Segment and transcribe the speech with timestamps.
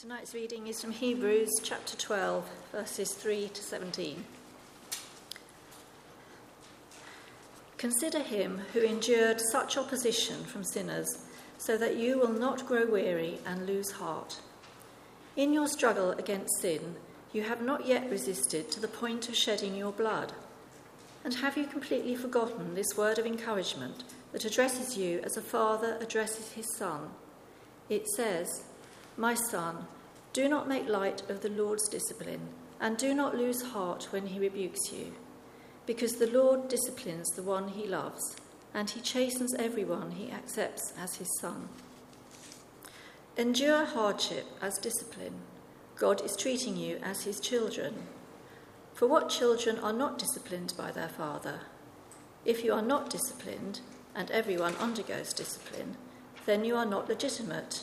[0.00, 4.22] Tonight's reading is from Hebrews chapter 12, verses 3 to 17.
[7.78, 11.26] Consider him who endured such opposition from sinners,
[11.56, 14.40] so that you will not grow weary and lose heart.
[15.34, 16.94] In your struggle against sin,
[17.32, 20.32] you have not yet resisted to the point of shedding your blood.
[21.24, 25.98] And have you completely forgotten this word of encouragement that addresses you as a father
[26.00, 27.10] addresses his son?
[27.88, 28.62] It says,
[29.18, 29.88] My son,
[30.32, 32.50] do not make light of the Lord's discipline,
[32.80, 35.12] and do not lose heart when he rebukes you,
[35.86, 38.36] because the Lord disciplines the one he loves,
[38.72, 41.68] and he chastens everyone he accepts as his son.
[43.36, 45.40] Endure hardship as discipline.
[45.96, 47.94] God is treating you as his children.
[48.94, 51.62] For what children are not disciplined by their father?
[52.44, 53.80] If you are not disciplined,
[54.14, 55.96] and everyone undergoes discipline,
[56.46, 57.82] then you are not legitimate,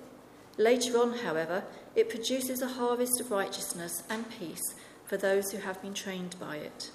[0.57, 1.63] Later on, however,
[1.95, 6.57] it produces a harvest of righteousness and peace for those who have been trained by
[6.57, 6.91] it.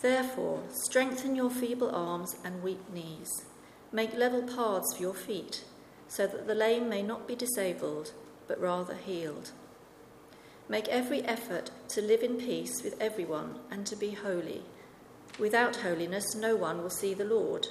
[0.00, 3.44] Therefore, strengthen your feeble arms and weak knees.
[3.92, 5.64] Make level paths for your feet,
[6.08, 8.12] so that the lame may not be disabled,
[8.48, 9.50] but rather healed.
[10.68, 14.62] Make every effort to live in peace with everyone and to be holy.
[15.38, 17.66] Without holiness, no one will see the Lord.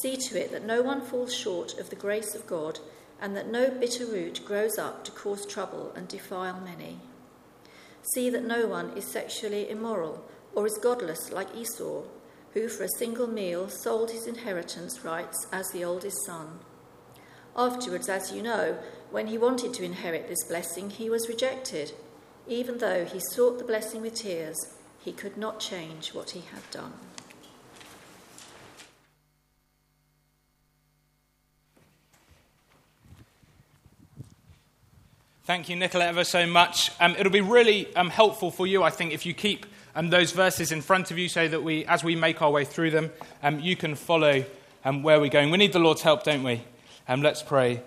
[0.00, 2.78] See to it that no one falls short of the grace of God,
[3.20, 6.98] and that no bitter root grows up to cause trouble and defile many.
[8.14, 12.02] See that no one is sexually immoral or is godless like Esau,
[12.52, 16.60] who for a single meal sold his inheritance rights as the oldest son.
[17.56, 18.78] Afterwards, as you know,
[19.10, 21.92] when he wanted to inherit this blessing, he was rejected.
[22.46, 24.56] Even though he sought the blessing with tears,
[25.00, 26.92] he could not change what he had done.
[35.46, 36.90] Thank you, Nicola, ever so much.
[36.98, 39.64] Um, it'll be really um, helpful for you, I think, if you keep
[39.94, 42.64] um, those verses in front of you so that we, as we make our way
[42.64, 43.12] through them,
[43.44, 44.44] um, you can follow
[44.84, 45.52] um, where we're going.
[45.52, 46.64] We need the Lord's help, don't we?
[47.06, 47.80] Um, let's pray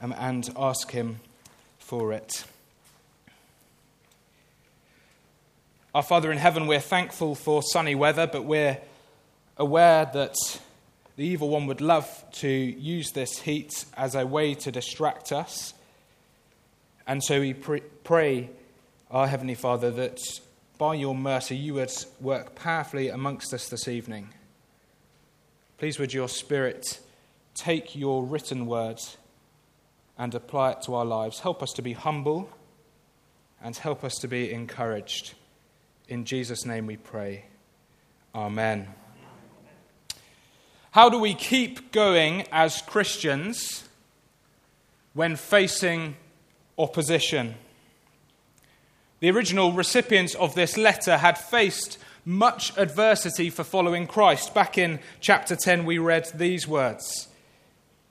[0.00, 1.20] and ask Him
[1.78, 2.42] for it.
[5.94, 8.78] Our Father in heaven, we're thankful for sunny weather, but we're
[9.56, 10.34] aware that
[11.14, 15.72] the evil one would love to use this heat as a way to distract us.
[17.06, 18.50] And so we pray,
[19.10, 20.20] our Heavenly Father, that
[20.78, 24.30] by your mercy you would work powerfully amongst us this evening.
[25.78, 27.00] Please, would your Spirit
[27.54, 29.16] take your written words
[30.18, 31.40] and apply it to our lives.
[31.40, 32.48] Help us to be humble
[33.62, 35.34] and help us to be encouraged.
[36.08, 37.46] In Jesus' name we pray.
[38.34, 38.88] Amen.
[40.92, 43.88] How do we keep going as Christians
[45.12, 46.16] when facing
[46.78, 47.54] opposition.
[49.20, 54.52] The original recipients of this letter had faced much adversity for following Christ.
[54.52, 57.28] Back in chapter 10, we read these words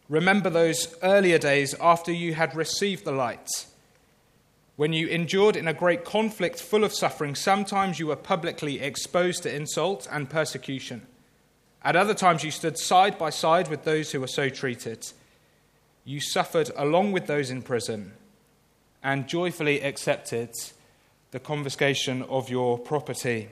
[0.08, 3.50] Remember those earlier days after you had received the light,
[4.76, 7.36] when you endured in a great conflict full of suffering.
[7.36, 11.06] Sometimes you were publicly exposed to insult and persecution.
[11.84, 15.12] At other times, you stood side by side with those who were so treated.
[16.04, 18.14] You suffered along with those in prison
[19.06, 20.50] and joyfully accepted
[21.30, 23.48] the confiscation of your property.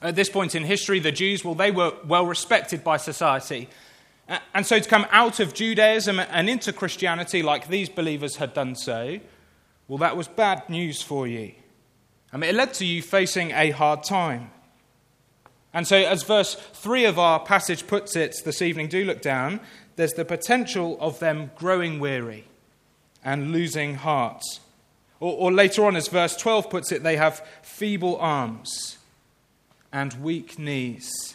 [0.00, 3.68] At this point in history, the Jews, well, they were well respected by society.
[4.54, 8.76] And so to come out of Judaism and into Christianity like these believers had done
[8.76, 9.20] so,
[9.88, 11.52] well, that was bad news for you.
[12.32, 14.50] I mean, it led to you facing a hard time.
[15.74, 19.60] And so, as verse 3 of our passage puts it this evening, do look down,
[19.96, 22.47] there's the potential of them growing weary
[23.24, 24.60] and losing hearts.
[25.20, 28.98] Or, or, later on, as verse 12 puts it, they have feeble arms
[29.92, 31.34] and weak knees.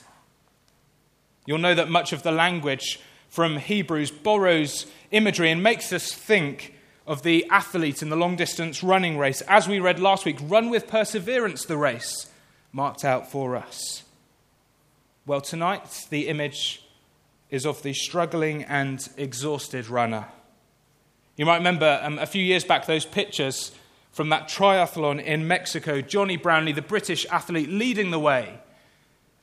[1.45, 6.73] You'll know that much of the language from Hebrews borrows imagery and makes us think
[7.05, 9.41] of the athlete in the long distance running race.
[9.41, 12.27] As we read last week, run with perseverance the race
[12.71, 14.03] marked out for us.
[15.25, 16.83] Well, tonight the image
[17.49, 20.27] is of the struggling and exhausted runner.
[21.35, 23.71] You might remember um, a few years back those pictures
[24.11, 28.59] from that triathlon in Mexico, Jonny Brownlee, the British athlete, leading the way.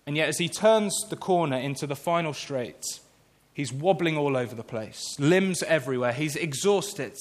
[0.07, 2.85] And yet, as he turns the corner into the final straight,
[3.53, 6.13] he's wobbling all over the place, limbs everywhere.
[6.13, 7.15] He's exhausted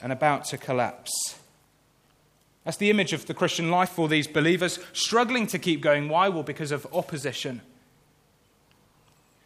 [0.00, 1.12] and about to collapse.
[2.64, 6.08] That's the image of the Christian life for these believers, struggling to keep going.
[6.08, 6.28] Why?
[6.28, 7.60] Well, because of opposition.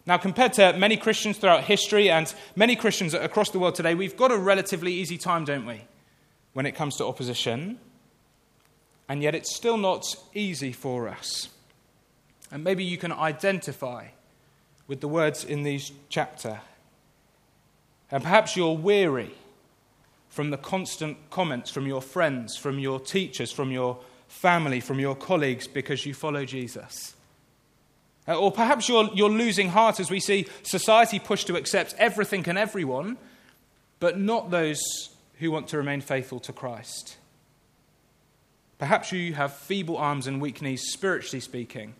[0.06, 4.16] Now, compared to many Christians throughout history and many Christians across the world today, we've
[4.16, 5.82] got a relatively easy time, don't we,
[6.52, 7.80] when it comes to opposition?
[9.08, 11.48] And yet, it's still not easy for us.
[12.52, 14.06] And maybe you can identify
[14.86, 16.60] with the words in these chapter.
[18.12, 19.34] And perhaps you're weary
[20.28, 23.98] from the constant comments from your friends, from your teachers, from your
[24.28, 27.15] family, from your colleagues because you follow Jesus.
[28.28, 32.48] Uh, or perhaps you're, you're losing heart as we see society push to accept everything
[32.48, 33.16] and everyone,
[34.00, 34.80] but not those
[35.38, 37.16] who want to remain faithful to Christ.
[38.78, 41.94] Perhaps you have feeble arms and weak knees, spiritually speaking,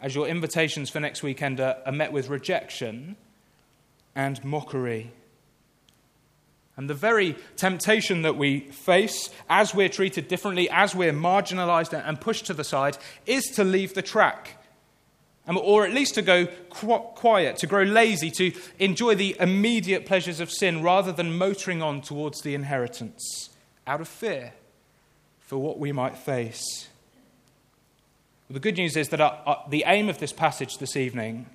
[0.00, 3.16] as your invitations for next weekend are, are met with rejection
[4.14, 5.10] and mockery.
[6.76, 12.20] And the very temptation that we face as we're treated differently, as we're marginalized and
[12.20, 12.96] pushed to the side,
[13.26, 14.59] is to leave the track
[15.46, 20.38] Um, or at least to go quiet, to grow lazy, to enjoy the immediate pleasures
[20.38, 23.50] of sin rather than motoring on towards the inheritance
[23.86, 24.52] out of fear
[25.40, 26.88] for what we might face.
[28.48, 31.46] Well, the good news is that our, our, the aim of this passage this evening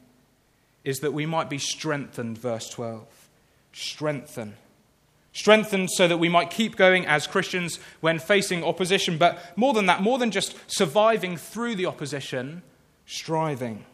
[0.83, 3.07] is that we might be strengthened, verse 12.
[3.73, 4.55] Strengthen.
[5.33, 9.85] Strengthened so that we might keep going as Christians when facing opposition, but more than
[9.87, 12.61] that, more than just surviving through the opposition
[13.05, 13.85] striving.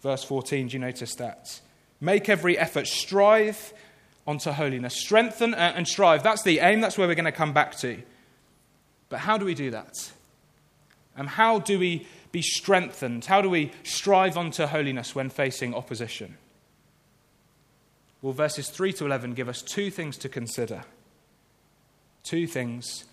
[0.00, 1.60] Verse 14, do you notice that?
[2.00, 3.72] Make every effort, strive
[4.26, 4.94] onto holiness.
[4.94, 6.22] Strengthen uh, and strive.
[6.22, 8.02] That's the aim, that's where we're going to come back to.
[9.08, 10.10] But how do we do that?
[11.16, 13.26] And how do we be strengthened?
[13.26, 16.38] How do we strive onto holiness when facing opposition?
[18.22, 20.84] Well, verses 3 to 11 give us two things to consider.
[22.22, 23.04] Two things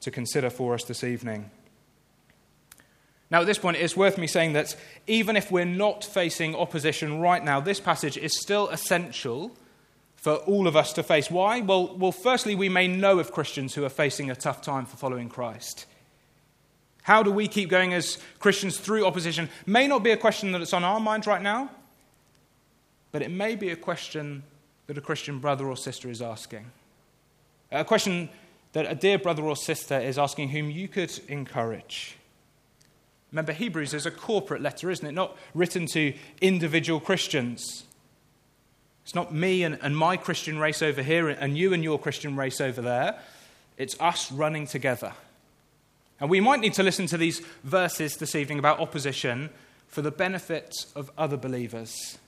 [0.00, 1.50] to consider for us this evening.
[3.32, 4.76] Now, at this point, it's worth me saying that
[5.06, 9.56] even if we're not facing opposition right now, this passage is still essential
[10.16, 11.30] for all of us to face.
[11.30, 11.62] Why?
[11.62, 14.98] Well, well, firstly, we may know of Christians who are facing a tough time for
[14.98, 15.86] following Christ.
[17.04, 19.48] How do we keep going as Christians through opposition?
[19.64, 21.70] May not be a question that it's on our mind right now,
[23.12, 24.42] but it may be a question
[24.88, 26.66] that a Christian brother or sister is asking.
[27.70, 28.28] A question
[28.74, 32.18] that a dear brother or sister is asking whom you could encourage.
[33.32, 35.12] Remember, Hebrews is a corporate letter, isn't it?
[35.12, 36.12] Not written to
[36.42, 37.84] individual Christians.
[39.04, 42.36] It's not me and, and my Christian race over here and you and your Christian
[42.36, 43.18] race over there.
[43.78, 45.14] It's us running together.
[46.20, 49.50] And we might need to listen to these verses this evening about opposition
[49.88, 52.18] for the benefit of other believers.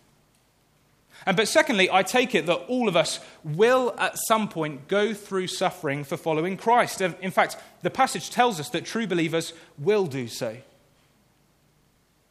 [1.27, 5.15] And but secondly, I take it that all of us will at some point go
[5.15, 7.01] through suffering for following Christ.
[7.01, 10.57] In fact, the passage tells us that true believers will do so.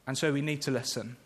[0.05, 1.17] And so we need to listen.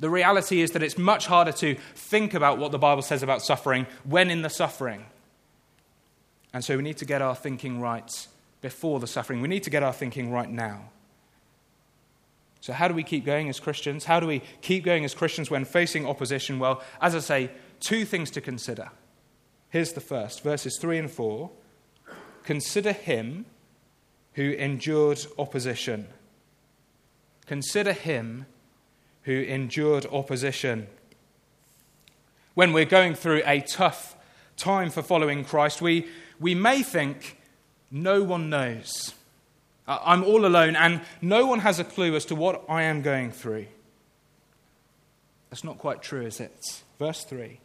[0.00, 3.42] The reality is that it's much harder to think about what the Bible says about
[3.42, 5.06] suffering when in the suffering.
[6.52, 8.26] And so we need to get our thinking right
[8.60, 9.40] before the suffering.
[9.40, 10.90] We need to get our thinking right now.
[12.60, 14.04] So, how do we keep going as Christians?
[14.04, 16.60] How do we keep going as Christians when facing opposition?
[16.60, 17.50] Well, as I say,
[17.80, 18.90] two things to consider.
[19.68, 21.50] Here's the first verses 3 and 4.
[22.44, 23.46] Consider him
[24.34, 26.06] who endured opposition
[27.46, 28.46] Consider him
[29.22, 30.86] who endured opposition.
[32.54, 34.16] When we're going through a tough
[34.56, 36.08] time for following Christ, we,
[36.38, 37.38] we may think
[37.90, 39.14] no one knows.
[39.86, 43.32] I'm all alone, and no one has a clue as to what I am going
[43.32, 43.66] through.
[45.50, 46.82] That's not quite true, is it?
[46.98, 47.58] Verse 3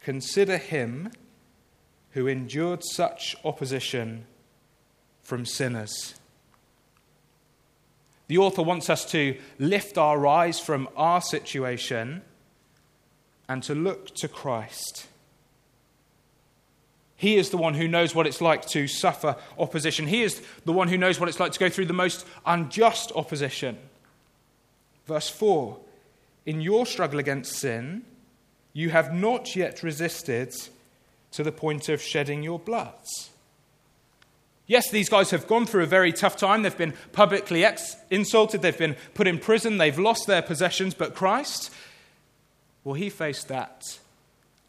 [0.00, 1.10] Consider him
[2.12, 4.26] who endured such opposition
[5.22, 6.19] from sinners
[8.30, 12.22] the author wants us to lift our eyes from our situation
[13.48, 15.08] and to look to Christ.
[17.16, 20.06] He is the one who knows what it's like to suffer opposition.
[20.06, 23.10] He is the one who knows what it's like to go through the most unjust
[23.16, 23.76] opposition.
[25.06, 25.76] Verse 4
[26.46, 28.02] In your struggle against sin,
[28.72, 30.54] you have not yet resisted
[31.32, 32.94] to the point of shedding your blood.
[34.70, 36.62] Yes, these guys have gone through a very tough time.
[36.62, 41.12] They've been publicly ex- insulted, they've been put in prison, they've lost their possessions, but
[41.12, 41.72] Christ,
[42.84, 43.98] well, he faced that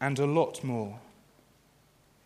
[0.00, 0.98] and a lot more.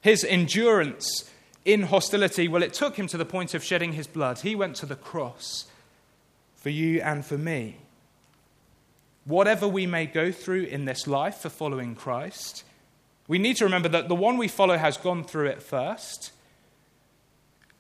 [0.00, 1.30] His endurance
[1.66, 4.38] in hostility, well, it took him to the point of shedding his blood.
[4.38, 5.66] He went to the cross
[6.54, 7.76] for you and for me.
[9.26, 12.64] Whatever we may go through in this life for following Christ,
[13.28, 16.32] we need to remember that the one we follow has gone through it first.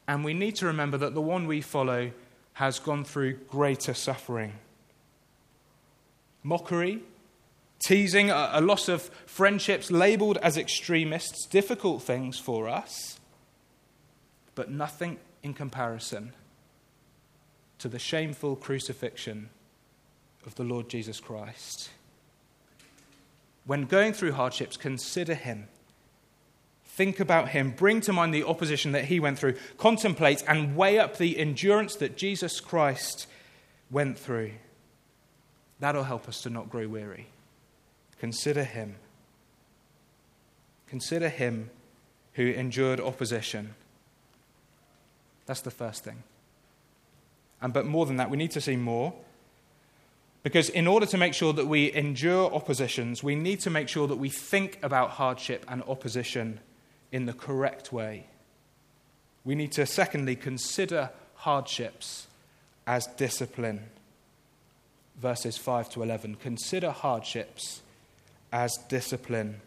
[0.08, 2.12] And we need to remember that the one we follow
[2.54, 4.52] has gone through greater suffering.
[6.42, 7.02] Mockery,
[7.84, 13.18] teasing, a loss of friendships labeled as extremists, difficult things for us,
[14.54, 16.32] but nothing in comparison
[17.78, 19.50] to the shameful crucifixion
[20.46, 21.90] of the Lord Jesus Christ.
[23.66, 25.68] When going through hardships, consider him.
[26.96, 27.72] Think about him.
[27.72, 29.56] Bring to mind the opposition that he went through.
[29.76, 33.26] Contemplate and weigh up the endurance that Jesus Christ
[33.90, 34.52] went through.
[35.78, 37.26] That'll help us to not grow weary.
[38.18, 38.94] Consider him.
[40.88, 41.68] Consider him
[42.32, 43.74] who endured opposition.
[45.44, 46.22] That's the first thing.
[47.60, 49.12] And but more than that, we need to see more.
[50.42, 54.08] Because in order to make sure that we endure oppositions, we need to make sure
[54.08, 56.60] that we think about hardship and opposition
[57.12, 58.26] in the correct way.
[59.44, 62.26] We need to, secondly, consider hardships
[62.86, 63.84] as discipline.
[65.20, 66.36] Verses 5 to 11.
[66.36, 67.80] Consider hardships
[68.52, 69.60] as discipline.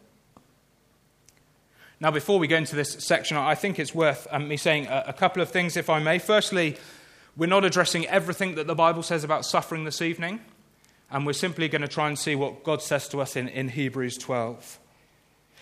[2.00, 5.06] Now, before we go into this section, I think it's worth um, me saying a,
[5.08, 6.20] a couple of things, if I may.
[6.20, 6.78] Firstly,
[7.36, 10.40] we're not addressing everything that the Bible says about suffering this evening
[11.12, 13.70] and we're simply going to try and see what God says to us in, in
[13.70, 14.80] Hebrews 12.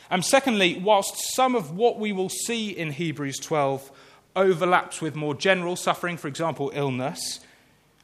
[0.09, 3.91] And secondly, whilst some of what we will see in Hebrews 12
[4.35, 7.39] overlaps with more general suffering, for example, illness,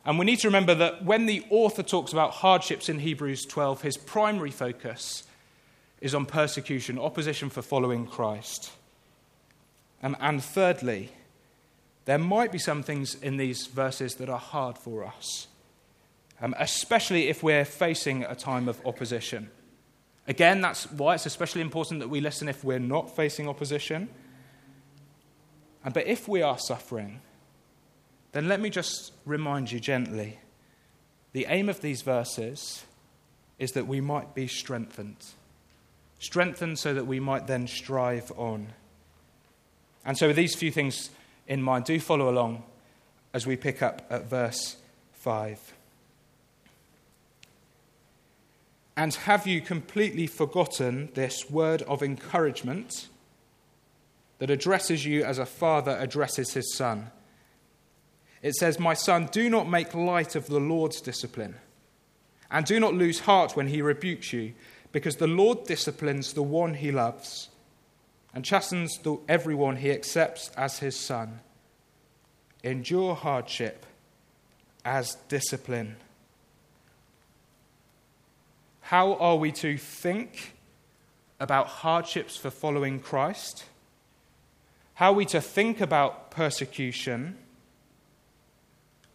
[0.06, 3.82] and we need to remember that when the author talks about hardships in Hebrews 12,
[3.82, 5.24] his primary focus
[6.02, 8.72] is on persecution, opposition for following Christ.
[10.02, 11.12] And, and thirdly,
[12.04, 15.48] there might be some things in these verses that are hard for us
[16.44, 19.50] um, especially if we're facing a time of opposition.
[20.28, 24.08] Again, that's why it's especially important that we listen if we're not facing opposition.
[25.84, 27.20] And, but if we are suffering,
[28.32, 30.40] then let me just remind you gently
[31.34, 32.84] the aim of these verses
[33.60, 35.18] is that we might be strengthened.
[36.20, 38.74] Strengthened so that we might then strive on.
[40.06, 41.10] And so, with these few things
[41.48, 42.64] in mind, do follow along
[43.34, 44.78] as we pick up at verse
[45.14, 45.74] 5.
[48.96, 53.08] And have you completely forgotten this word of encouragement
[54.38, 57.12] that addresses you as a father addresses his son?
[58.44, 61.56] It says, My son, do not make light of the Lord's discipline,
[62.52, 64.54] and do not lose heart when he rebukes you,
[64.92, 67.50] because the Lord disciplines the one he loves,
[68.34, 71.40] and chastens the, everyone he accepts as his son.
[72.64, 73.86] Endure hardship
[74.86, 75.96] as discipline.
[78.84, 80.56] How are we to think
[81.40, 83.64] about hardships for following Christ?
[84.96, 87.38] How are we to think about persecution?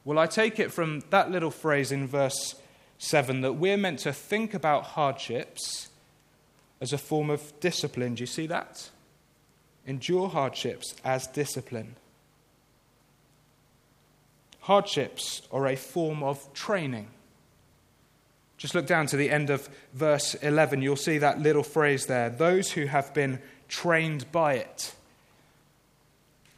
[0.04, 2.54] Well, I take it from that little phrase in verse
[2.96, 5.88] 7 that we're meant to think about hardships
[6.80, 8.14] as a form of discipline.
[8.14, 8.88] Do you see that?
[9.86, 11.96] Endure hardships as discipline.
[14.60, 17.08] Hardships are a form of training.
[18.58, 20.82] Just look down to the end of verse 11.
[20.82, 23.38] You'll see that little phrase there those who have been
[23.68, 24.94] trained by it.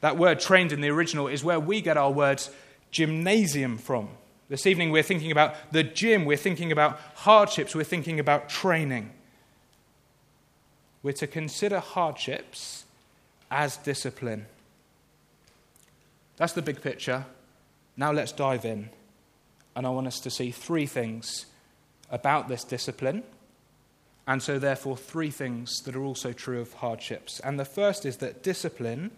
[0.00, 2.42] That word trained in the original is where we get our word
[2.90, 4.08] gymnasium from.
[4.48, 9.10] This evening we're thinking about the gym, we're thinking about hardships, we're thinking about training.
[11.02, 12.84] We're to consider hardships
[13.50, 14.46] as discipline.
[16.36, 17.26] That's the big picture.
[17.96, 18.88] Now let's dive in.
[19.76, 21.46] And I want us to see three things
[22.10, 23.22] about this discipline.
[24.26, 27.40] And so, therefore, three things that are also true of hardships.
[27.40, 29.10] And the first is that discipline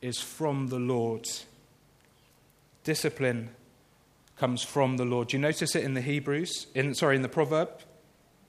[0.00, 1.26] is from the Lord.
[2.84, 3.50] Discipline
[4.36, 5.28] comes from the Lord.
[5.28, 6.66] Do you notice it in the Hebrews?
[6.74, 7.70] In, sorry, in the proverb?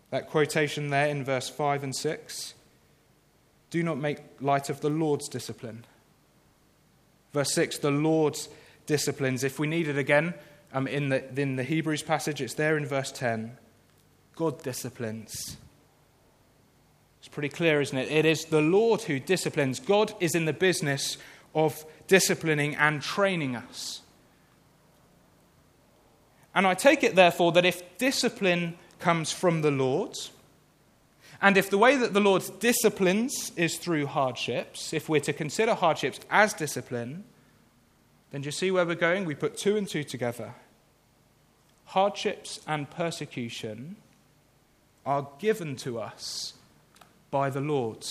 [0.09, 2.53] That quotation there in verse 5 and 6.
[3.69, 5.85] Do not make light of the Lord's discipline.
[7.33, 8.49] Verse 6 the Lord's
[8.85, 9.43] disciplines.
[9.43, 10.33] If we need it again
[10.73, 13.57] um, in, the, in the Hebrews passage, it's there in verse 10.
[14.37, 15.57] God disciplines.
[17.19, 18.09] It's pretty clear, isn't it?
[18.11, 19.79] It is the Lord who disciplines.
[19.79, 21.17] God is in the business
[21.53, 24.01] of disciplining and training us.
[26.53, 30.15] And I take it, therefore, that if discipline comes from the Lord,
[31.41, 35.75] And if the way that the Lord disciplines is through hardships, if we're to consider
[35.75, 37.25] hardships as discipline,
[38.31, 39.25] then do you see where we're going?
[39.25, 40.55] We put two and two together.
[41.85, 43.97] Hardships and persecution
[45.07, 46.53] are given to us
[47.31, 48.05] by the Lord.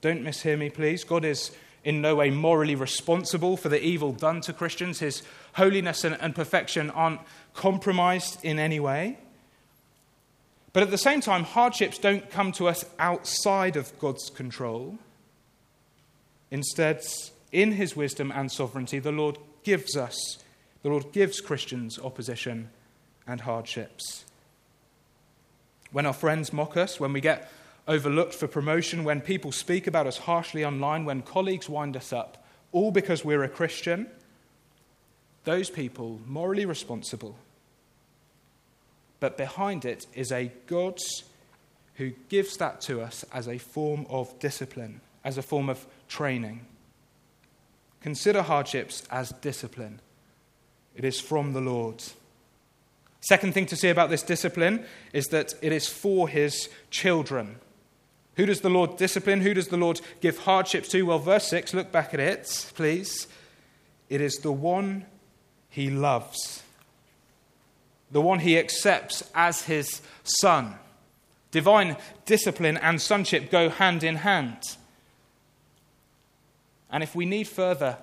[0.00, 1.04] Don't mishear me, please.
[1.04, 1.50] God is
[1.84, 5.00] in no way morally responsible for the evil done to Christians.
[5.00, 5.22] His
[5.52, 7.20] holiness and, and perfection aren't
[7.52, 9.18] compromised in any way.
[10.72, 14.98] But at the same time, hardships don't come to us outside of God's control.
[16.50, 17.04] Instead,
[17.52, 20.38] in his wisdom and sovereignty, the Lord gives us,
[20.82, 22.70] the Lord gives Christians opposition
[23.26, 24.24] and hardships.
[25.92, 27.50] When our friends mock us, when we get
[27.88, 32.44] overlooked for promotion, when people speak about us harshly online, when colleagues wind us up,
[32.72, 34.06] all because we're a Christian,
[35.44, 37.36] those people morally responsible
[39.20, 40.98] but behind it is a God
[41.96, 46.64] who gives that to us as a form of discipline, as a form of training.
[48.00, 50.00] Consider hardships as discipline,
[50.96, 52.02] it is from the Lord.
[53.20, 57.56] Second thing to see about this discipline is that it is for his children.
[58.36, 59.42] Who does the Lord discipline?
[59.42, 61.02] Who does the Lord give hardships to?
[61.02, 63.26] Well, verse 6, look back at it, please.
[64.08, 65.04] It is the one
[65.68, 66.62] he loves
[68.10, 70.74] the one he accepts as his son.
[71.50, 71.96] Divine
[72.26, 74.76] discipline and sonship go hand in hand.
[76.90, 77.98] And if we need further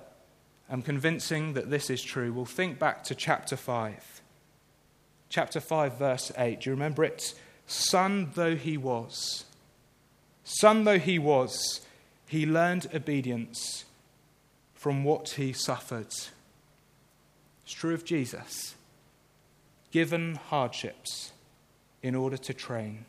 [0.70, 4.17] um, convincing that this is true, we'll think back to chapter 5.
[5.28, 6.60] Chapter 5, verse 8.
[6.60, 7.34] Do you remember it?
[7.66, 9.44] Son though he was,
[10.42, 11.80] son though he was,
[12.26, 13.84] he learned obedience
[14.74, 16.06] from what he suffered.
[16.06, 18.74] It's true of Jesus
[19.90, 21.32] given hardships
[22.02, 23.04] in order to train.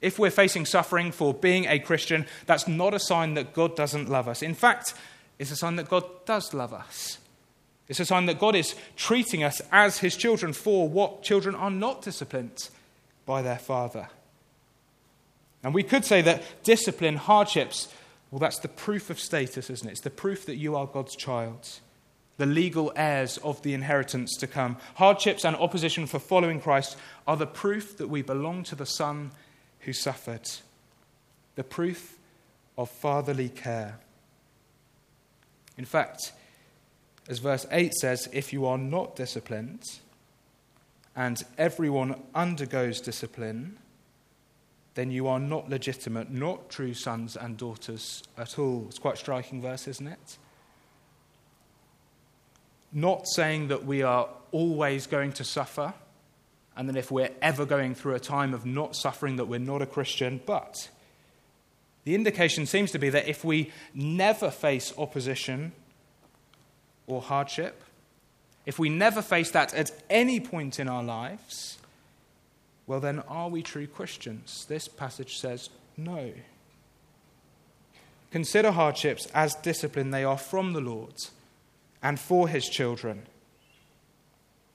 [0.00, 4.08] If we're facing suffering for being a Christian, that's not a sign that God doesn't
[4.08, 4.42] love us.
[4.42, 4.94] In fact,
[5.38, 7.18] it's a sign that God does love us.
[7.88, 11.70] It's a sign that God is treating us as his children for what children are
[11.70, 12.68] not disciplined
[13.26, 14.08] by their father.
[15.62, 17.88] And we could say that discipline, hardships,
[18.30, 19.92] well, that's the proof of status, isn't it?
[19.92, 21.80] It's the proof that you are God's child
[22.36, 24.76] the legal heirs of the inheritance to come.
[24.96, 29.30] Hardships and opposition for following Christ are the proof that we belong to the Son
[29.80, 30.48] who suffered,
[31.54, 32.18] the proof
[32.76, 33.98] of fatherly care.
[35.78, 36.32] In fact,
[37.28, 39.98] as verse 8 says, if you are not disciplined,
[41.16, 43.78] and everyone undergoes discipline,
[44.94, 48.86] then you are not legitimate, not true sons and daughters at all.
[48.88, 50.38] It's quite striking verse, isn't it?
[52.92, 55.94] Not saying that we are always going to suffer,
[56.76, 59.82] and that if we're ever going through a time of not suffering, that we're not
[59.82, 60.88] a Christian, but
[62.04, 65.72] the indication seems to be that if we never face opposition
[67.06, 67.82] or hardship,
[68.66, 71.78] if we never face that at any point in our lives,
[72.86, 74.66] well, then are we true Christians?
[74.68, 76.32] This passage says no.
[78.30, 81.14] Consider hardships as discipline, they are from the Lord
[82.02, 83.22] and for his children.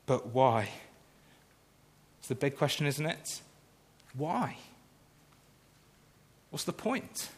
[0.06, 0.70] But why?
[2.20, 3.42] It's the big question, isn't it?
[4.16, 4.58] Why?
[6.50, 7.30] What's the point?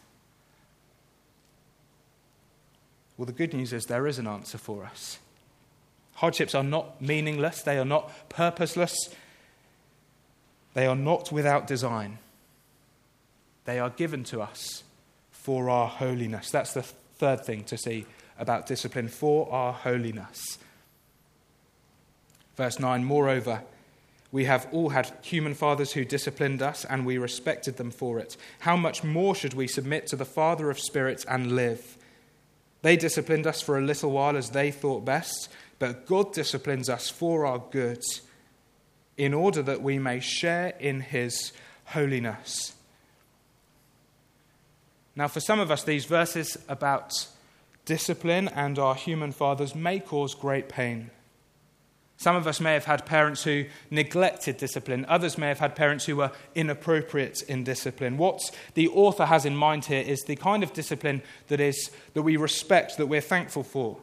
[3.22, 5.20] Well, the good news is there is an answer for us.
[6.14, 8.96] Hardships are not meaningless, they are not purposeless,
[10.74, 12.18] they are not without design.
[13.64, 14.82] They are given to us
[15.30, 16.50] for our holiness.
[16.50, 18.06] That's the third thing to see
[18.40, 20.58] about discipline for our holiness.
[22.56, 23.62] Verse 9 Moreover,
[24.32, 28.36] we have all had human fathers who disciplined us, and we respected them for it.
[28.58, 31.98] How much more should we submit to the Father of spirits and live?
[32.82, 37.08] They disciplined us for a little while as they thought best, but God disciplines us
[37.08, 38.02] for our good,
[39.16, 41.52] in order that we may share in his
[41.86, 42.74] holiness.
[45.14, 47.28] Now, for some of us, these verses about
[47.84, 51.10] discipline and our human fathers may cause great pain.
[52.22, 55.04] Some of us may have had parents who neglected discipline.
[55.08, 58.16] Others may have had parents who were inappropriate in discipline.
[58.16, 58.40] What
[58.74, 62.36] the author has in mind here is the kind of discipline that, is, that we
[62.36, 63.96] respect, that we're thankful for,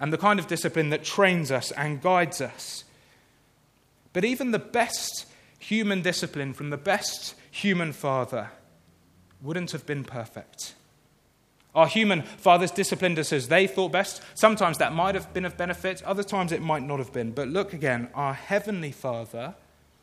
[0.00, 2.82] and the kind of discipline that trains us and guides us.
[4.12, 5.26] But even the best
[5.60, 8.50] human discipline from the best human father
[9.40, 10.74] wouldn't have been perfect.
[11.76, 14.22] Our human fathers disciplined us as they thought best.
[14.34, 17.30] Sometimes that might have been of benefit, other times it might not have been.
[17.30, 19.54] But look again, our heavenly Father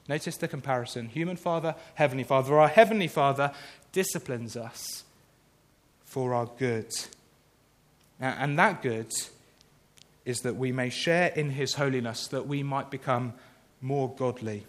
[0.08, 2.60] Notice the comparison human father, heavenly father.
[2.60, 3.54] Our heavenly father
[3.92, 5.04] disciplines us
[6.04, 6.92] for our good.
[8.20, 9.12] And that good
[10.26, 13.34] is that we may share in his holiness, that we might become
[13.82, 14.66] more godly.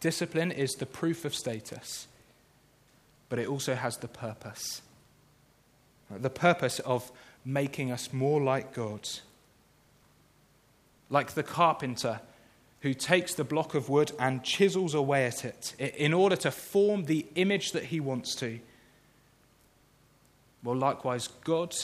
[0.00, 2.06] Discipline is the proof of status,
[3.28, 4.82] but it also has the purpose
[6.16, 7.10] the purpose of
[7.44, 9.08] making us more like God.
[11.08, 12.20] Like the carpenter
[12.80, 17.04] who takes the block of wood and chisels away at it in order to form
[17.04, 18.58] the image that he wants to.
[20.62, 21.74] Well, likewise, God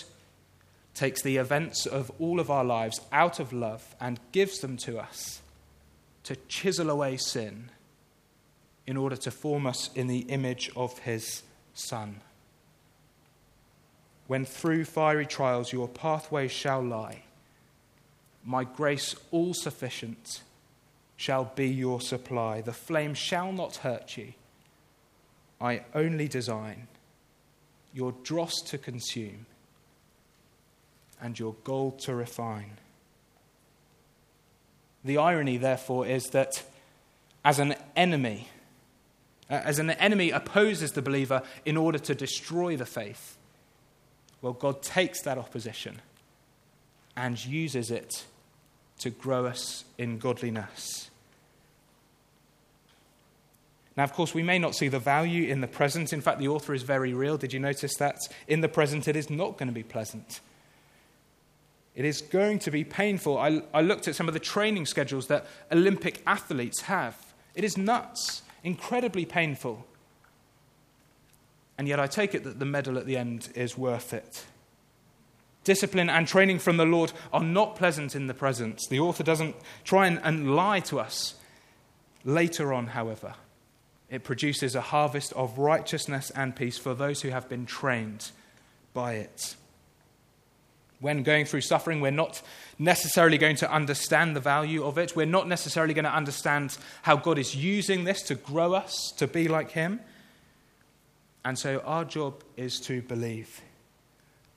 [0.94, 4.98] takes the events of all of our lives out of love and gives them to
[4.98, 5.42] us
[6.24, 7.70] to chisel away sin
[8.86, 11.42] in order to form us in the image of his
[11.74, 12.20] Son.
[14.26, 17.22] When through fiery trials your pathway shall lie,
[18.44, 20.42] my grace all sufficient
[21.16, 22.60] shall be your supply.
[22.60, 24.32] The flame shall not hurt you.
[25.60, 26.88] I only design
[27.94, 29.46] your dross to consume
[31.20, 32.72] and your gold to refine.
[35.02, 36.62] The irony, therefore, is that
[37.44, 38.48] as an enemy,
[39.48, 43.35] as an enemy opposes the believer in order to destroy the faith,
[44.42, 46.00] well, God takes that opposition
[47.16, 48.24] and uses it
[48.98, 51.10] to grow us in godliness.
[53.96, 56.12] Now, of course, we may not see the value in the present.
[56.12, 57.38] In fact, the author is very real.
[57.38, 58.18] Did you notice that?
[58.46, 60.40] In the present, it is not going to be pleasant.
[61.94, 63.38] It is going to be painful.
[63.38, 67.16] I, I looked at some of the training schedules that Olympic athletes have.
[67.54, 69.86] It is nuts, incredibly painful.
[71.78, 74.44] And yet, I take it that the medal at the end is worth it.
[75.64, 78.82] Discipline and training from the Lord are not pleasant in the present.
[78.88, 81.34] The author doesn't try and, and lie to us.
[82.24, 83.34] Later on, however,
[84.08, 88.30] it produces a harvest of righteousness and peace for those who have been trained
[88.94, 89.56] by it.
[91.00, 92.40] When going through suffering, we're not
[92.78, 95.14] necessarily going to understand the value of it.
[95.14, 99.26] We're not necessarily going to understand how God is using this to grow us to
[99.26, 100.00] be like Him.
[101.46, 103.62] And so our job is to believe.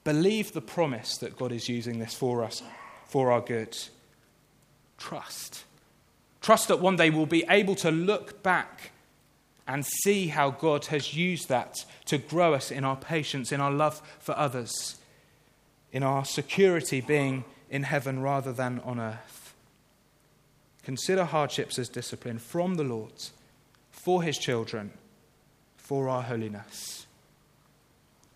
[0.04, 2.62] Believe the promise that God is using this for us,
[3.06, 3.78] for our good.
[4.98, 5.64] Trust.
[6.42, 8.92] Trust that one day we'll be able to look back
[9.68, 13.72] and see how God has used that to grow us in our patience, in our
[13.72, 15.00] love for others
[15.92, 19.54] in our security being in heaven rather than on earth.
[20.84, 23.14] Consider hardships as discipline from the Lord
[23.92, 24.92] for his children,
[25.90, 27.08] for our holiness.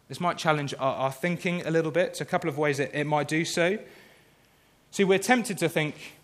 [0.08, 2.20] This might challenge our, our thinking a little bit.
[2.20, 3.78] A couple of ways it, it might do so.
[4.90, 6.16] See, we're tempted to think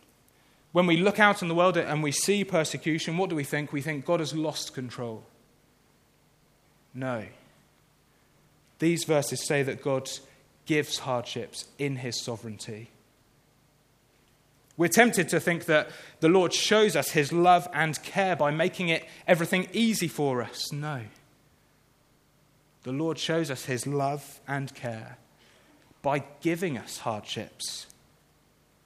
[0.71, 3.71] when we look out in the world and we see persecution, what do we think?
[3.71, 5.23] We think God has lost control.
[6.95, 7.25] No.
[8.79, 10.09] These verses say that God
[10.65, 12.89] gives hardships in his sovereignty.
[14.77, 18.89] We're tempted to think that the Lord shows us his love and care by making
[18.89, 20.73] it everything easy for us.
[20.73, 21.01] No.
[22.83, 25.17] The Lord shows us his love and care
[26.01, 27.87] by giving us hardships.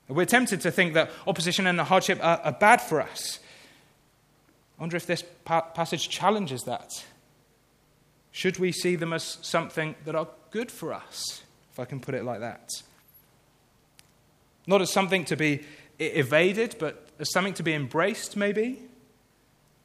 [0.08, 3.40] We're tempted to think that opposition and hardship are, are bad for us.
[4.78, 7.06] I wonder if this pa- passage challenges that.
[8.32, 11.44] Should we see them as something that are good for us?
[11.74, 12.70] if I can put it like that.
[14.68, 15.66] Not as something to be
[15.98, 18.84] evaded, but as something to be embraced, maybe.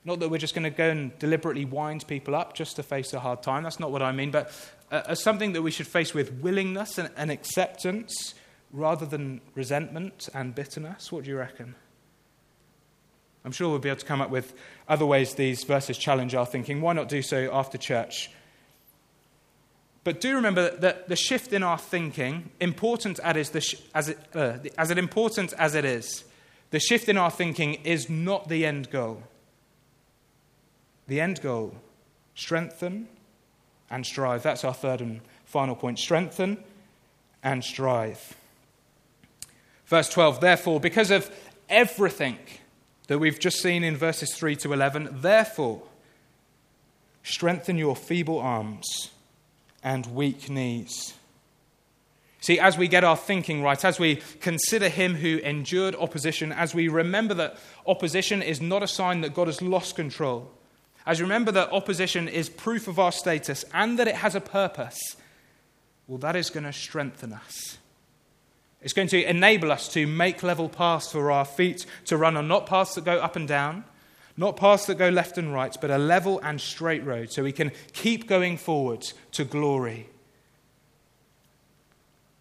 [0.08, 3.12] Not that we're just going to go and deliberately wind people up just to face
[3.12, 3.64] a hard time.
[3.64, 4.30] That's not what I mean.
[4.30, 4.50] But
[4.90, 8.32] uh, as something that we should face with willingness and, and acceptance
[8.72, 11.12] rather than resentment and bitterness.
[11.12, 11.74] What do you reckon?
[13.44, 14.54] I'm sure we'll be able to come up with
[14.88, 16.80] other ways these verses challenge our thinking.
[16.80, 18.30] Why not do so after church?
[20.04, 23.54] But do remember that the shift in our thinking, important as,
[23.94, 26.24] as, it, uh, as important as it is,
[26.70, 29.22] the shift in our thinking is not the end goal.
[31.08, 31.74] The end goal,
[32.34, 33.08] strengthen
[33.90, 34.42] and strive.
[34.42, 35.98] That's our third and final point.
[35.98, 36.62] Strengthen
[37.42, 38.36] and strive.
[39.86, 41.30] Verse 12, therefore, because of
[41.68, 42.38] everything
[43.06, 45.82] that we've just seen in verses 3 to 11, therefore,
[47.22, 49.10] strengthen your feeble arms
[49.82, 51.14] and weak knees.
[52.40, 56.74] See, as we get our thinking right, as we consider him who endured opposition, as
[56.74, 60.50] we remember that opposition is not a sign that God has lost control,
[61.06, 65.16] as remember that opposition is proof of our status and that it has a purpose,
[66.06, 67.78] well, that is going to strengthen us.
[68.80, 72.46] It's going to enable us to make level paths for our feet to run on,
[72.46, 73.84] not paths that go up and down,
[74.36, 77.52] not paths that go left and right, but a level and straight road so we
[77.52, 80.08] can keep going forward to glory.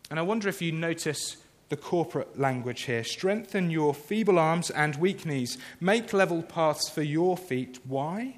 [0.10, 1.38] And I wonder if you notice
[1.70, 3.04] the corporate language here.
[3.04, 5.58] Strengthen your feeble arms and weak knees.
[5.82, 7.80] Make level paths for your feet.
[7.84, 8.38] Why?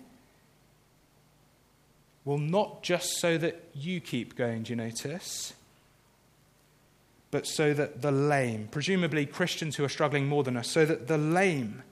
[2.25, 5.53] Well, not just so that you keep going, do you notice?
[7.31, 11.07] But so that the lame, presumably Christians who are struggling more than us, so that
[11.07, 11.83] the lame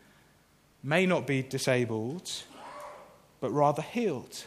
[0.84, 2.32] may not be disabled,
[3.40, 4.46] but rather healed.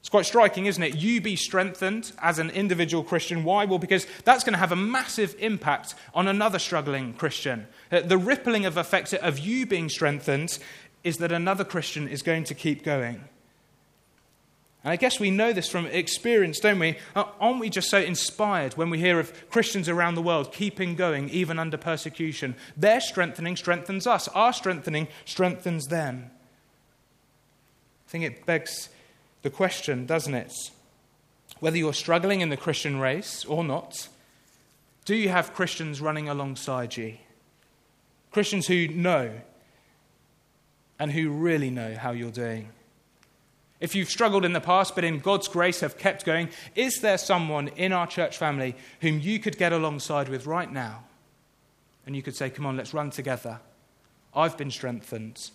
[0.00, 0.96] It's quite striking, isn't it?
[0.96, 3.42] You be strengthened as an individual Christian.
[3.42, 3.64] Why?
[3.64, 7.66] Well, because that's going to have a massive impact on another struggling Christian.
[7.90, 10.58] Uh, the rippling of effect of you being strengthened
[11.04, 13.24] is that another Christian is going to keep going.
[14.84, 16.98] And I guess we know this from experience, don't we?
[17.16, 20.94] Uh, aren't we just so inspired when we hear of Christians around the world keeping
[20.94, 22.54] going even under persecution?
[22.76, 26.30] Their strengthening strengthens us, our strengthening strengthens them.
[28.06, 28.90] I think it begs
[29.40, 30.52] the question, doesn't it?
[31.60, 34.08] Whether you're struggling in the Christian race or not,
[35.06, 37.16] do you have Christians running alongside you?
[38.30, 39.32] Christians who know
[40.98, 42.68] and who really know how you're doing.
[43.84, 47.18] If you've struggled in the past, but in God's grace have kept going, is there
[47.18, 51.04] someone in our church family whom you could get alongside with right now?
[52.06, 53.60] And you could say, Come on, let's run together.
[54.34, 55.50] I've been strengthened,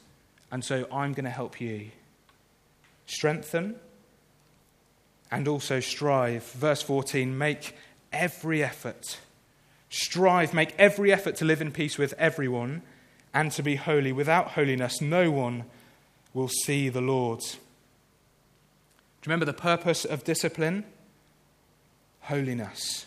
[0.52, 1.88] and so I'm going to help you.
[3.08, 3.78] Strengthen
[5.32, 6.44] and also strive.
[6.52, 7.76] Verse 14 make
[8.14, 9.18] every effort.
[9.90, 12.84] Strive, make every effort to live in peace with everyone
[13.34, 14.12] and to be holy.
[14.12, 15.64] Without holiness, no one
[16.36, 17.42] will see the Lord.
[19.22, 20.86] Do you remember the purpose of discipline?
[22.22, 23.06] Holiness.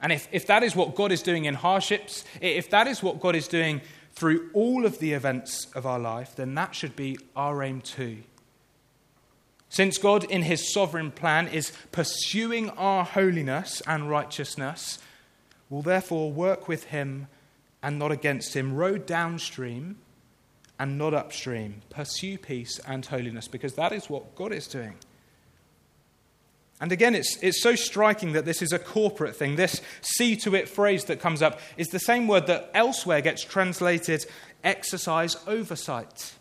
[0.00, 3.20] And if, if that is what God is doing in hardships, if that is what
[3.20, 3.80] God is doing
[4.14, 8.18] through all of the events of our life, then that should be our aim too.
[9.68, 14.98] Since God, in his sovereign plan, is pursuing our holiness and righteousness,
[15.68, 17.28] we'll therefore work with him
[17.80, 19.96] and not against him, row downstream
[20.80, 21.82] and not upstream.
[21.90, 24.94] Pursue peace and holiness because that is what God is doing.
[26.80, 29.56] And again, it's, it's so striking that this is a corporate thing.
[29.56, 33.44] This see to it phrase that comes up is the same word that elsewhere gets
[33.44, 34.24] translated
[34.64, 36.32] exercise oversight.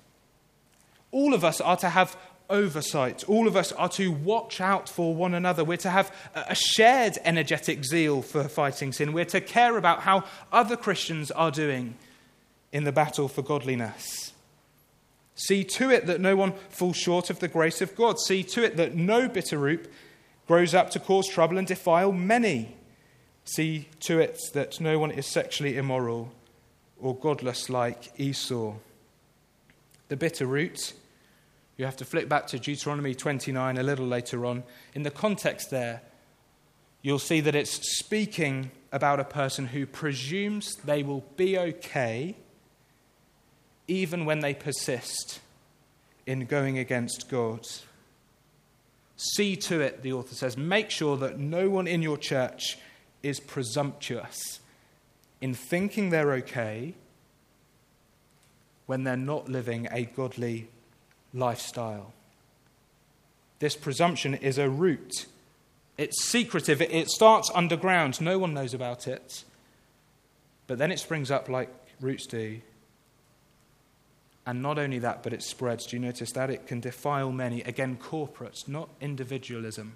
[1.12, 2.16] All of us are to have
[2.50, 3.28] oversight.
[3.28, 5.66] All of us are to watch out for one another.
[5.66, 9.12] We're to have a shared energetic zeal for fighting sin.
[9.12, 10.24] We're to care about how
[10.54, 11.96] other Christians are doing
[12.72, 14.34] in the battle for godliness.
[15.36, 18.20] See to it that no one falls short of the grace of God.
[18.20, 19.90] See to it that no bitter root
[20.48, 22.76] grows up to cause trouble and defile many.
[23.46, 26.32] See to it that no one is sexually immoral
[27.00, 28.74] or godless like Esau.
[30.10, 30.94] The bitter root,
[31.78, 34.64] you have to flip back to Deuteronomy 29 a little later on.
[34.94, 36.02] In the context there,
[37.02, 42.36] you'll see that it's speaking about a person who presumes they will be okay
[43.90, 45.40] even when they persist
[46.26, 47.68] in going against God.
[49.18, 52.78] See to it, the author says, make sure that no one in your church
[53.24, 54.60] is presumptuous
[55.42, 56.94] in thinking they're okay
[58.86, 60.70] when they're not living a godly
[61.34, 62.14] lifestyle.
[63.60, 65.26] This presumption is a root.
[65.98, 66.82] It's secretive.
[66.82, 68.22] It starts underground.
[68.22, 69.44] No one knows about it.
[70.68, 72.62] But then it springs up like roots do
[74.50, 75.86] and not only that, but it spreads.
[75.86, 76.50] Do you notice that?
[76.50, 77.62] It can defile many.
[77.62, 79.94] Again, corporates, not individualism.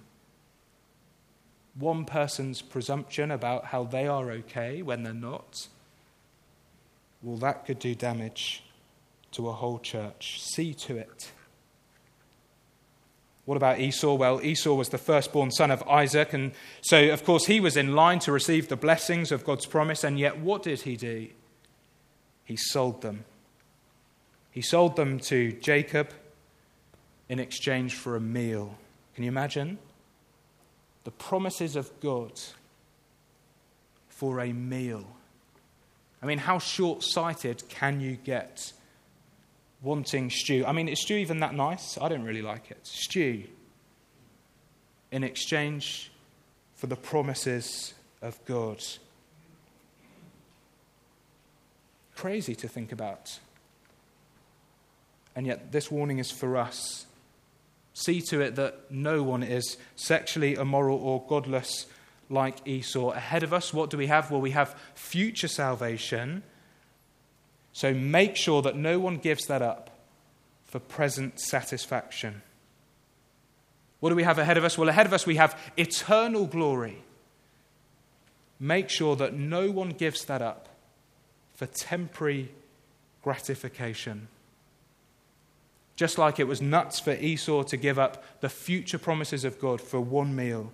[1.76, 5.66] One person's presumption about how they are okay when they're not,
[7.20, 8.62] well, that could do damage
[9.32, 10.40] to a whole church.
[10.40, 11.32] See to it.
[13.46, 14.14] What about Esau?
[14.14, 17.96] Well, Esau was the firstborn son of Isaac, and so, of course, he was in
[17.96, 21.26] line to receive the blessings of God's promise, and yet what did he do?
[22.44, 23.24] He sold them
[24.54, 26.10] he sold them to Jacob
[27.28, 28.78] in exchange for a meal.
[29.16, 29.78] Can you imagine?
[31.02, 32.40] The promises of God
[34.08, 35.04] for a meal.
[36.22, 38.72] I mean, how short sighted can you get
[39.82, 40.64] wanting stew?
[40.64, 41.98] I mean, is stew even that nice?
[42.00, 42.78] I don't really like it.
[42.86, 43.42] Stew
[45.10, 46.12] in exchange
[46.76, 48.80] for the promises of God.
[52.14, 53.40] Crazy to think about.
[55.36, 57.06] And yet, this warning is for us.
[57.92, 61.86] See to it that no one is sexually immoral or godless
[62.30, 63.72] like Esau ahead of us.
[63.72, 64.30] What do we have?
[64.30, 66.42] Well, we have future salvation.
[67.72, 69.90] So make sure that no one gives that up
[70.66, 72.42] for present satisfaction.
[74.00, 74.76] What do we have ahead of us?
[74.76, 76.98] Well, ahead of us we have eternal glory.
[78.60, 80.68] Make sure that no one gives that up
[81.54, 82.50] for temporary
[83.22, 84.28] gratification.
[85.96, 89.80] Just like it was nuts for Esau to give up the future promises of God
[89.80, 90.72] for one meal,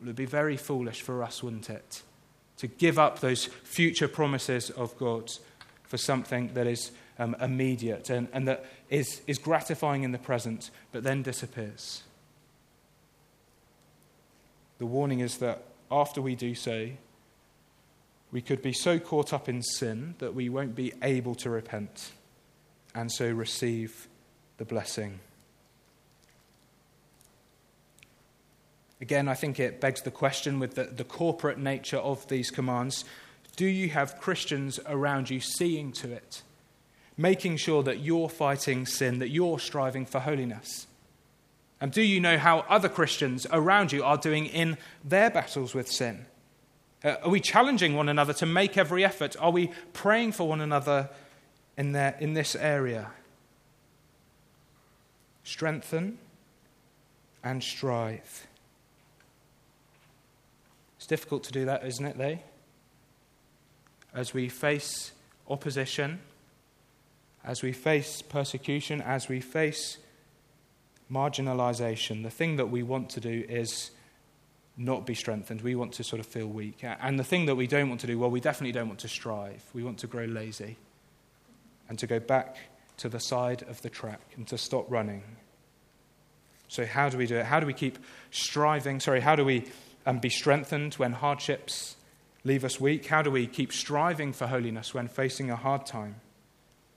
[0.00, 2.02] it would be very foolish for us, wouldn't it?
[2.58, 5.30] To give up those future promises of God
[5.84, 10.70] for something that is um, immediate and, and that is, is gratifying in the present,
[10.92, 12.02] but then disappears.
[14.78, 16.88] The warning is that after we do so,
[18.32, 22.10] we could be so caught up in sin that we won't be able to repent
[22.94, 24.08] and so receive
[24.58, 25.20] the blessing.
[29.00, 33.04] Again, I think it begs the question with the, the corporate nature of these commands
[33.56, 36.42] do you have Christians around you seeing to it?
[37.16, 40.88] Making sure that you're fighting sin, that you're striving for holiness?
[41.80, 45.88] And do you know how other Christians around you are doing in their battles with
[45.88, 46.26] sin?
[47.04, 49.36] Uh, are we challenging one another to make every effort?
[49.38, 51.10] Are we praying for one another
[51.76, 53.10] in, their, in this area?
[55.44, 56.18] Strengthen
[57.44, 58.46] and strive.
[60.96, 62.38] It's difficult to do that, isn't it, though?
[64.14, 65.12] As we face
[65.48, 66.20] opposition,
[67.44, 69.98] as we face persecution, as we face
[71.12, 73.90] marginalization, the thing that we want to do is
[74.78, 75.60] not be strengthened.
[75.60, 76.82] We want to sort of feel weak.
[76.82, 79.08] And the thing that we don't want to do, well, we definitely don't want to
[79.08, 79.62] strive.
[79.74, 80.76] We want to grow lazy
[81.88, 82.56] and to go back
[82.98, 85.22] to the side of the track and to stop running.
[86.68, 87.46] So, how do we do it?
[87.46, 87.98] How do we keep
[88.30, 89.00] striving?
[89.00, 89.66] Sorry, how do we
[90.06, 91.96] um, be strengthened when hardships
[92.44, 93.06] leave us weak?
[93.06, 96.16] How do we keep striving for holiness when facing a hard time?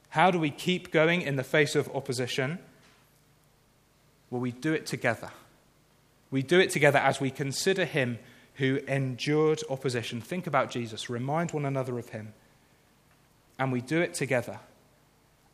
[0.10, 2.60] How do we keep going in the face of opposition?
[4.29, 5.31] Well, we do it together.
[6.31, 8.19] We do it together as we consider him
[8.55, 10.19] who endured opposition.
[10.21, 12.33] Think about Jesus, remind one another of him.
[13.60, 14.60] And we do it together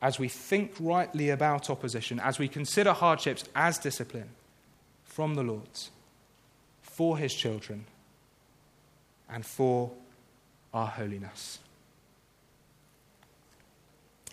[0.03, 4.29] as we think rightly about opposition, as we consider hardships as discipline
[5.05, 5.91] from the Lord's
[6.81, 7.85] for his children
[9.29, 9.91] and for
[10.73, 11.59] our holiness.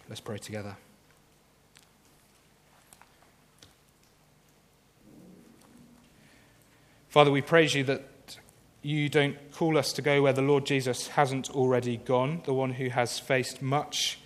[0.09, 0.77] Let's pray together.
[7.09, 8.03] Father, we praise you that
[8.83, 12.73] you don't call us to go where the Lord Jesus hasn't already gone, the one
[12.73, 14.19] who has faced much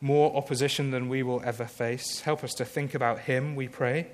[0.00, 2.20] more opposition than we will ever face.
[2.20, 4.06] Help us to think about him, we pray.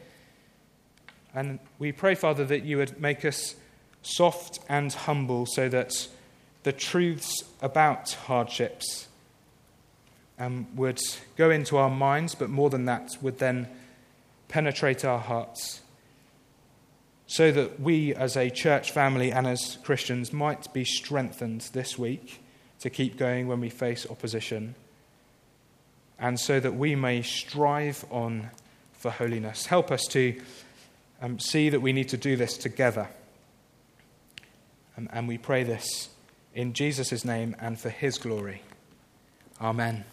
[1.34, 3.56] And we pray, Father, that you would make us
[4.02, 6.08] soft and humble so that
[6.62, 9.06] the truths about hardships
[10.38, 11.00] um, would
[11.36, 13.68] go into our minds, but more than that, would then
[14.48, 15.82] penetrate our hearts
[17.26, 22.40] so that we as a church family and as Christians might be strengthened this week
[22.80, 24.74] to keep going when we face opposition,
[26.18, 28.50] and so that we may strive on
[28.94, 29.66] for holiness.
[29.66, 30.40] Help us to
[31.20, 33.08] um, see that we need to do this together.
[34.96, 36.08] Um, and we pray this
[36.54, 38.62] in Jesus' name and for his glory.
[39.60, 40.04] Amen.